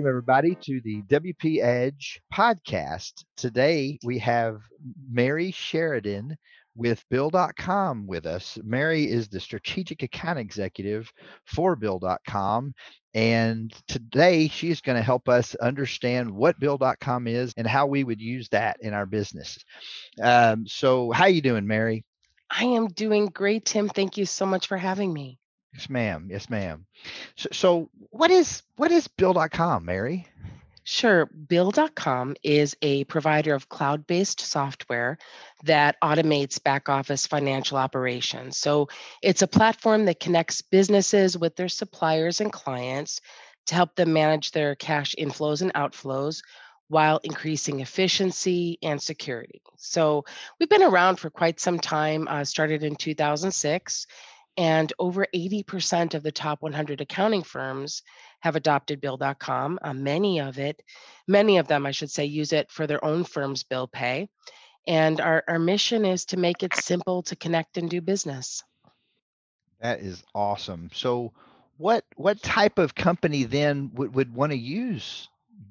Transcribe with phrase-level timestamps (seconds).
[0.00, 3.22] Welcome, everybody, to the WP Edge podcast.
[3.36, 4.62] Today we have
[5.10, 6.38] Mary Sheridan
[6.74, 8.58] with Bill.com with us.
[8.64, 11.12] Mary is the strategic account executive
[11.44, 12.72] for Bill.com.
[13.12, 18.22] And today she's going to help us understand what Bill.com is and how we would
[18.22, 19.58] use that in our business.
[20.22, 22.06] Um, so, how are you doing, Mary?
[22.50, 23.90] I am doing great, Tim.
[23.90, 25.39] Thank you so much for having me.
[25.74, 26.28] Yes, ma'am.
[26.30, 26.86] Yes, ma'am.
[27.36, 30.26] So, so what is what is Bill.com, Mary?
[30.84, 31.26] Sure.
[31.26, 35.18] Bill.com is a provider of cloud based software
[35.64, 38.56] that automates back office financial operations.
[38.56, 38.88] So
[39.22, 43.20] it's a platform that connects businesses with their suppliers and clients
[43.66, 46.42] to help them manage their cash inflows and outflows
[46.88, 49.62] while increasing efficiency and security.
[49.76, 50.24] So
[50.58, 54.06] we've been around for quite some time, uh, started in 2006
[54.60, 58.02] and over 80% of the top 100 accounting firms
[58.40, 60.82] have adopted bill.com uh, many of it
[61.26, 64.28] many of them i should say use it for their own firm's bill pay
[64.86, 68.62] and our, our mission is to make it simple to connect and do business.
[69.80, 70.90] That is awesome.
[70.92, 71.32] So
[71.78, 75.28] what what type of company then would, would want to use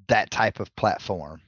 [0.08, 1.42] that type of platform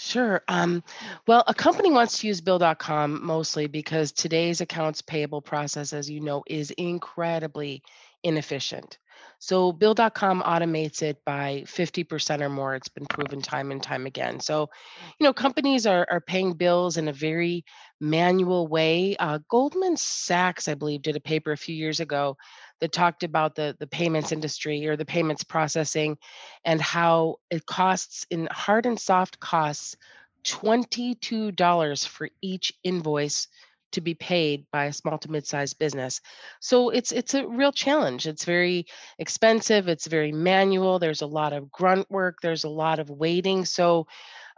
[0.00, 0.42] Sure.
[0.46, 0.84] Um,
[1.26, 6.20] well, a company wants to use Bill.com mostly because today's accounts payable process, as you
[6.20, 7.82] know, is incredibly
[8.22, 8.98] inefficient.
[9.40, 12.76] So Bill.com automates it by 50% or more.
[12.76, 14.38] It's been proven time and time again.
[14.38, 14.70] So,
[15.18, 17.64] you know, companies are, are paying bills in a very
[18.00, 19.16] manual way.
[19.16, 22.36] Uh, Goldman Sachs, I believe, did a paper a few years ago
[22.80, 26.16] that talked about the, the payments industry or the payments processing
[26.64, 29.96] and how it costs in hard and soft costs
[30.44, 33.48] $22 for each invoice
[33.92, 36.20] to be paid by a small to mid-sized business.
[36.60, 38.26] So it's it's a real challenge.
[38.26, 38.86] It's very
[39.18, 43.64] expensive, it's very manual, there's a lot of grunt work, there's a lot of waiting.
[43.64, 44.06] So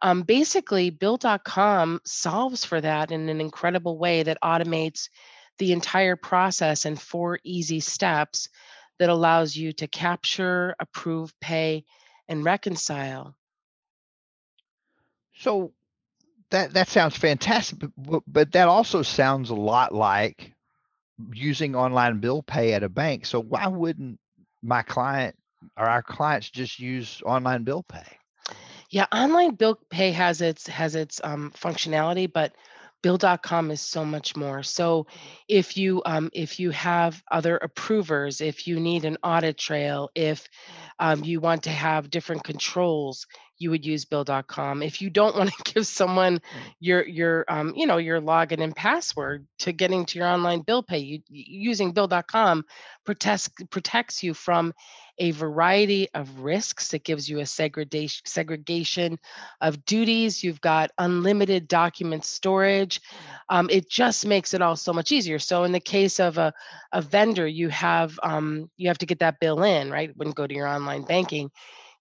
[0.03, 5.09] um, basically bill.com solves for that in an incredible way that automates
[5.60, 8.48] the entire process in four easy steps
[8.98, 11.84] that allows you to capture, approve, pay,
[12.28, 13.37] and reconcile.
[15.37, 15.72] So
[16.50, 20.54] that that sounds fantastic, but, but that also sounds a lot like
[21.32, 23.26] using online bill pay at a bank.
[23.26, 24.19] So why wouldn't
[24.62, 25.37] my client
[25.76, 28.16] or our clients just use online bill pay?
[28.88, 32.54] Yeah, online bill pay has its has its um, functionality, but
[33.03, 34.62] bill.com is so much more.
[34.62, 35.06] So
[35.49, 40.49] if you um, if you have other approvers if you need an audit trail if
[40.99, 43.27] um, you want to have different controls
[43.60, 46.43] you would use bill.com if you don't want to give someone mm.
[46.81, 50.82] your your um, you know your login and password to getting to your online bill
[50.82, 50.98] pay.
[50.98, 52.65] You, using bill.com
[53.04, 54.72] protects protects you from
[55.19, 56.94] a variety of risks.
[56.94, 59.19] It gives you a segregation segregation
[59.60, 60.43] of duties.
[60.43, 63.03] You've got unlimited document storage.
[63.50, 65.38] Um, it just makes it all so much easier.
[65.38, 66.54] So in the case of a,
[66.93, 70.34] a vendor you have um, you have to get that bill in right when you
[70.34, 71.50] go to your online banking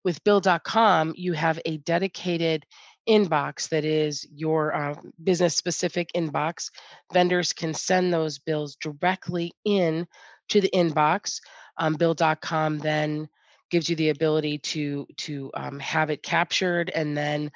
[0.04, 2.66] with bill.com, you have a dedicated
[3.08, 6.70] inbox that is your uh, business specific inbox.
[7.12, 10.08] Vendors can send those bills directly in
[10.50, 11.40] to the inbox.
[11.78, 13.30] Um, bill.com then
[13.70, 17.52] gives you the ability to to um, have it captured and then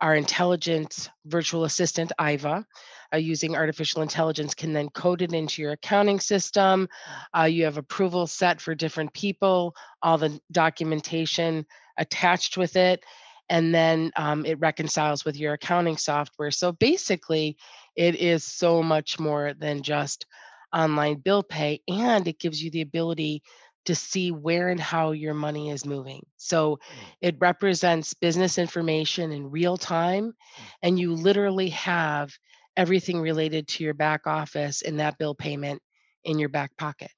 [0.00, 2.64] our intelligent virtual assistant iva
[3.12, 6.88] uh, using artificial intelligence can then code it into your accounting system
[7.36, 11.66] uh, you have approval set for different people all the documentation
[11.98, 13.04] attached with it
[13.48, 17.56] and then um, it reconciles with your accounting software so basically
[17.94, 20.26] it is so much more than just
[20.74, 23.42] online bill pay and it gives you the ability
[23.86, 26.26] to see where and how your money is moving.
[26.36, 26.78] So mm.
[27.20, 30.64] it represents business information in real time, mm.
[30.82, 32.32] and you literally have
[32.76, 35.80] everything related to your back office in that bill payment
[36.24, 37.10] in your back pocket.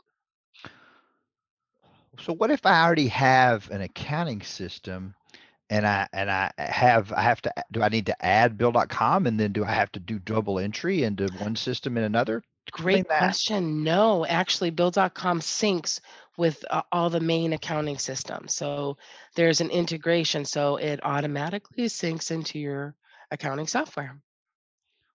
[2.20, 5.14] So what if I already have an accounting system
[5.70, 9.38] and I and I have I have to do I need to add bill.com and
[9.38, 12.42] then do I have to do double entry into one system and another?
[12.70, 13.82] Great question.
[13.82, 16.00] No, actually bill.com syncs
[16.36, 18.54] with uh, all the main accounting systems.
[18.54, 18.96] So
[19.34, 22.94] there's an integration so it automatically syncs into your
[23.30, 24.20] accounting software.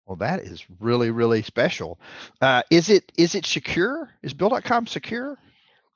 [0.06, 2.00] Well, that is really really special.
[2.42, 4.10] Uh, is it is it secure?
[4.22, 5.38] Is bill.com secure?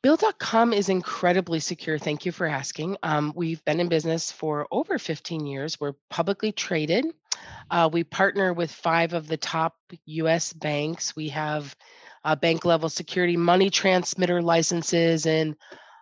[0.04, 1.98] Bill.com is incredibly secure.
[1.98, 2.98] Thank you for asking.
[3.02, 5.80] Um, we've been in business for over 15 years.
[5.80, 7.06] We're publicly traded.
[7.70, 11.16] Uh, we partner with five of the top US banks.
[11.16, 11.76] We have
[12.24, 15.56] uh, bank level security money transmitter licenses in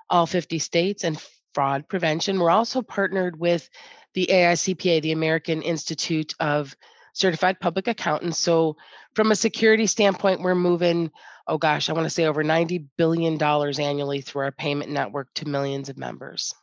[0.10, 1.20] all 50 states and
[1.54, 2.40] fraud prevention.
[2.40, 3.70] We're also partnered with
[4.14, 6.76] the AICPA, the American Institute of
[7.16, 8.38] Certified Public Accountants.
[8.38, 8.76] So,
[9.14, 11.12] from a security standpoint, we're moving,
[11.48, 15.48] oh gosh, I want to say over $90 billion annually through our payment network to
[15.48, 16.54] millions of members.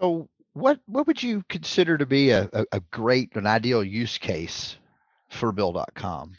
[0.00, 4.16] So, what what would you consider to be a, a, a great, an ideal use
[4.16, 4.76] case
[5.28, 6.32] for Bill.com?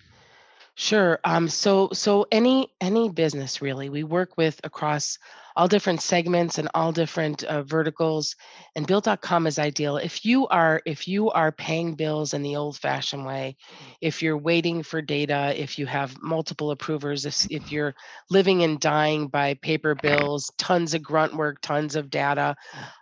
[0.80, 1.20] Sure.
[1.26, 5.20] Um, so so any any business really, we work with across
[5.58, 8.38] all different segments and all different uh, verticals,
[8.78, 9.98] and Bill.com is ideal.
[9.98, 13.58] If you are if you are paying bills in the old-fashioned way,
[14.00, 17.94] if you're waiting for data, if you have multiple approvers, if if you're
[18.30, 22.56] living and dying by paper bills, tons of grunt work, tons of data,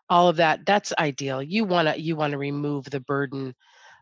[0.09, 1.43] all of that, that's ideal.
[1.43, 3.53] You wanna you wanna remove the burden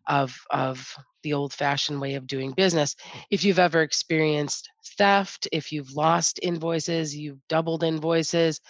[0.07, 0.95] of of
[1.25, 2.95] the old fashioned way of doing business
[3.29, 8.61] if you've ever experienced theft if you've lost invoices you've doubled invoices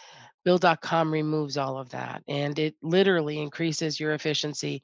[0.46, 4.81] bill.com removes all of that and it literally increases your efficiency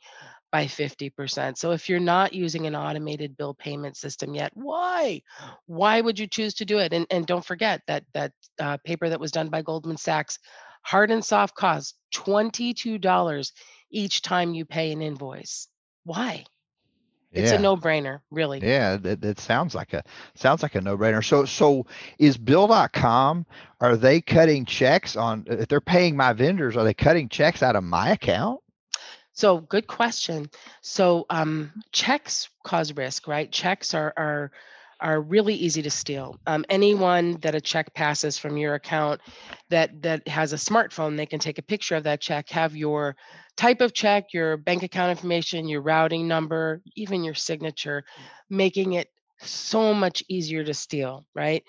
[0.52, 1.58] by 50%.
[1.58, 5.22] So if you're not using an automated bill payment system yet, why?
[5.66, 6.92] Why would you choose to do it?
[6.94, 10.38] And and don't forget that that uh, paper that was done by Goldman Sachs,
[10.84, 13.52] hard and soft costs $22
[13.92, 15.68] each time you pay an invoice.
[16.04, 16.46] Why?
[17.32, 18.60] It's a no-brainer, really.
[18.62, 20.04] Yeah, that, that sounds like a
[20.36, 21.24] sounds like a no-brainer.
[21.24, 21.86] So so
[22.20, 23.46] is Bill.com,
[23.80, 27.76] are they cutting checks on if they're paying my vendors, are they cutting checks out
[27.76, 28.60] of my account?
[29.34, 30.50] So good question.
[30.82, 33.50] So um, checks cause risk, right?
[33.52, 34.52] Checks are are
[35.00, 36.38] are really easy to steal.
[36.46, 39.22] Um, anyone that a check passes from your account
[39.70, 43.16] that that has a smartphone, they can take a picture of that check, have your
[43.62, 48.04] type of check, your bank account information, your routing number, even your signature,
[48.50, 49.08] making it
[49.40, 51.64] so much easier to steal, right?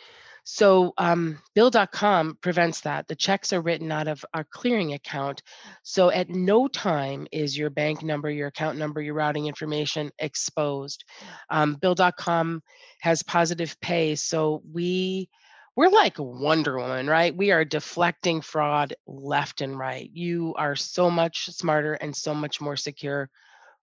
[0.45, 3.09] So um, Bill.com prevents that.
[3.09, 5.43] The checks are written out of our clearing account.
[5.83, 11.05] So at no time is your bank number, your account number, your routing information exposed.
[11.51, 12.63] Um, Bill.com
[13.03, 14.15] has positive pay.
[14.15, 15.29] So we
[15.77, 17.35] we're like Wonder Woman, right?
[17.37, 20.09] We are deflecting fraud left and right.
[20.13, 23.31] You are so much smarter and so much more secure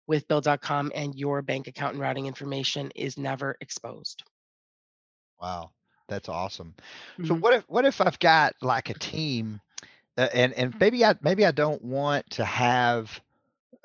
[0.07, 4.23] with Bill.com, and your bank account and routing information is never exposed.
[5.41, 5.71] Wow,
[6.07, 6.75] that's awesome.
[7.23, 7.39] So Mhm.
[7.39, 9.61] what if what if I've got like a team
[10.17, 13.19] uh, and and maybe I maybe I don't want to have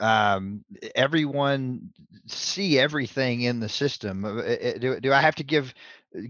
[0.00, 0.64] um
[0.94, 1.92] everyone
[2.26, 4.24] see everything in the system.
[4.24, 5.74] Uh, uh, Do do I have to give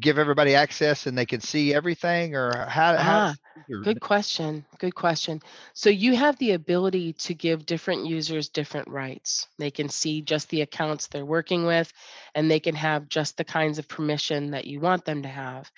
[0.00, 3.34] give everybody access and they can see everything or how how Ah,
[3.84, 4.64] Good question.
[4.78, 5.40] Good question.
[5.74, 9.46] So you have the ability to give different users different rights.
[9.58, 11.92] They can see just the accounts they're working with,
[12.34, 15.70] and they can have just the kinds of permission that you want them to have.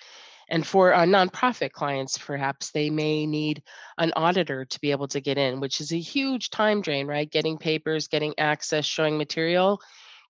[0.49, 3.61] And for uh, nonprofit clients, perhaps they may need
[3.97, 7.29] an auditor to be able to get in, which is a huge time drain, right?
[7.29, 9.81] Getting papers, getting access, showing material.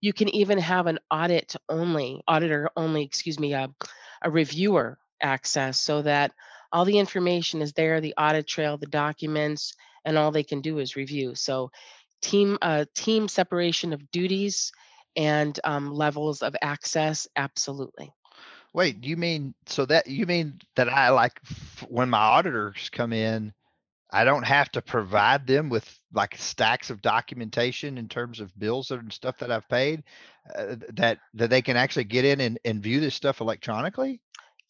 [0.02, 3.70] You can even have an audit only, auditor only, excuse me, a,
[4.22, 6.32] a reviewer access so that
[6.72, 9.74] all the information is there, the audit trail, the documents,
[10.06, 11.36] and all they can do is review.
[11.36, 11.72] So
[12.22, 14.72] team uh, team separation of duties
[15.16, 18.12] and um, levels of access, absolutely.
[18.74, 21.40] Wait, you mean so that you mean that I like
[21.88, 23.54] when my auditors come in,
[24.12, 28.92] I don't have to provide them with like stacks of documentation in terms of bills
[28.92, 30.04] and stuff that I've paid,
[30.56, 34.22] uh, that that they can actually get in and, and view this stuff electronically?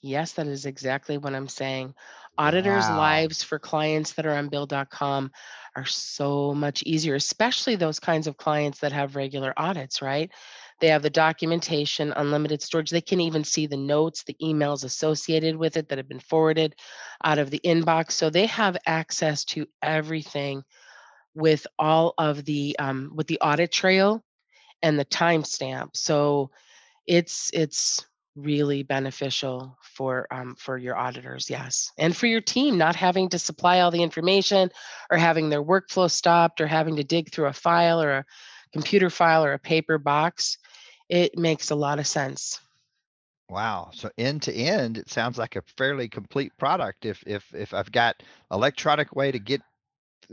[0.02, 1.94] Yes, that is exactly what I'm saying.
[2.38, 2.98] Auditors' Wow.
[2.98, 5.32] lives for clients that are on Bill.com
[5.76, 10.32] are so much easier, especially those kinds of clients that have regular audits, right?
[10.80, 12.92] They have the documentation, unlimited storage.
[12.92, 16.76] They can even see the notes, the emails associated with it that have been forwarded
[17.24, 18.12] out of the inbox.
[18.12, 20.64] So they have access to everything
[21.34, 24.24] with all of the um, with the audit trail
[24.82, 25.90] and the timestamp.
[25.96, 26.52] So
[27.06, 28.06] it's it's
[28.36, 33.40] really beneficial for um, for your auditors, yes, and for your team not having to
[33.40, 34.70] supply all the information
[35.10, 38.26] or having their workflow stopped or having to dig through a file or a
[38.72, 40.58] computer file or a paper box.
[41.10, 42.60] It makes a lot of sense.
[43.50, 43.92] Wow.
[43.94, 47.92] So end to end, it sounds like a fairly complete product if if if I've
[47.92, 48.22] got
[48.52, 49.62] electronic way to get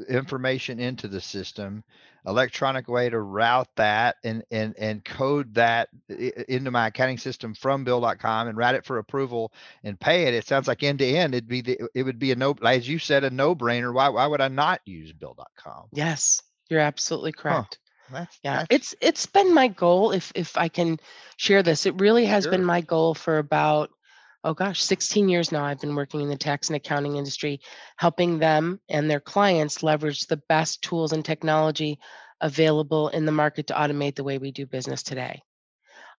[0.09, 1.85] information into the system,
[2.27, 7.85] electronic way to route that and and and code that into my accounting system from
[7.85, 9.53] bill.com and route it for approval
[9.85, 10.35] and pay it.
[10.35, 12.89] It sounds like end to end, it'd be the, it would be a no, as
[12.89, 13.95] you said, a no brainer.
[13.95, 15.85] Why why would I not use bill.com?
[15.93, 17.63] Yes, you're absolutely Huh.
[18.13, 20.99] That's Yeah, that's it's it's been my goal if if I can
[21.37, 21.87] share this.
[21.87, 23.91] It really has been my goal for about
[24.45, 27.61] oh gosh, 16 years now I've been working in the tax and accounting industry,
[27.97, 31.99] helping them and their clients leverage the best tools and technology
[32.41, 35.43] available in the market to automate the way we do business today.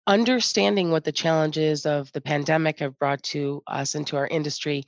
[0.08, 4.84] Understanding what the challenges of the pandemic have brought to us and to our industry,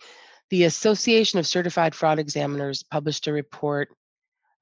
[0.50, 3.90] the Association of Certified Fraud Examiners published a report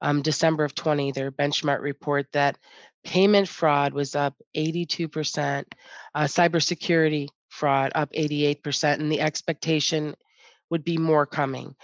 [0.06, 2.56] um, December of 20, their benchmark report that
[3.04, 5.64] payment fraud was up 82%,
[6.14, 10.14] uh, cybersecurity fraud up 88%, and the expectation
[10.70, 11.74] would be more coming.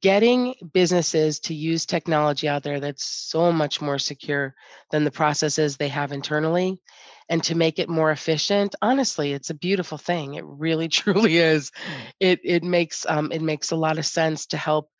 [0.00, 4.54] Getting businesses to use technology out there that's so much more secure
[4.92, 6.80] than the processes they have internally
[7.28, 11.72] and to make it more efficient honestly it's a beautiful thing it really truly is
[12.20, 14.90] it it makes um, it makes a lot of sense to help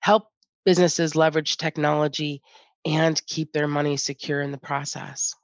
[0.00, 0.29] help
[0.64, 2.42] businesses leverage technology
[2.86, 5.34] and keep their money secure in the process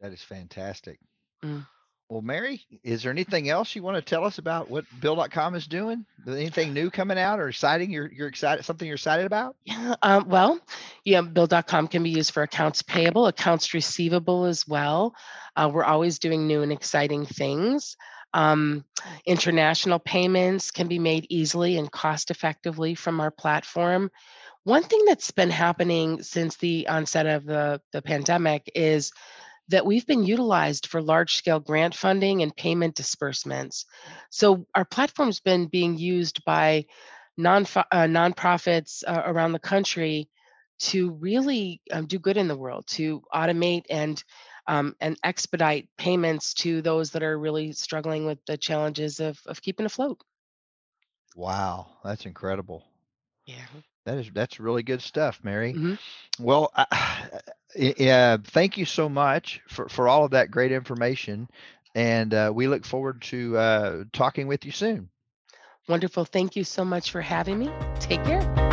[0.00, 0.98] That is fantastic.
[1.44, 1.66] Mm.
[2.08, 5.66] Well, Mary, is there anything else you want to tell us about what Bill.com is
[5.66, 6.06] doing?
[6.26, 7.90] Anything new coming out or exciting?
[7.90, 9.56] You're you're excited something you're excited about?
[9.64, 10.58] Yeah, um, well,
[11.04, 15.14] yeah, Bill.com can be used for accounts payable, accounts receivable as well.
[15.54, 17.98] Uh, we're always doing new and exciting things.
[18.34, 18.84] Um,
[19.24, 24.10] international payments can be made easily and cost effectively from our platform.
[24.64, 29.12] One thing that's been happening since the onset of the, the pandemic is
[29.68, 33.86] that we've been utilized for large scale grant funding and payment disbursements.
[34.30, 36.86] So our platform's been being used by
[37.36, 40.28] non uh, nonprofits uh, around the country
[40.80, 44.22] to really um, do good in the world, to automate and
[44.68, 49.60] um, and expedite payments to those that are really struggling with the challenges of of
[49.60, 50.20] keeping afloat.
[51.34, 52.84] Wow, that's incredible.
[53.46, 53.64] Yeah.
[54.04, 55.72] That is that's really good stuff, Mary.
[55.72, 55.94] hmm
[56.38, 57.40] Well, I,
[57.76, 61.48] yeah, thank you so much for for all of that great information,
[61.94, 65.08] and uh, we look forward to uh, talking with you soon.
[65.88, 66.26] Wonderful.
[66.26, 67.70] Thank you so much for having me.
[68.00, 68.67] Take care.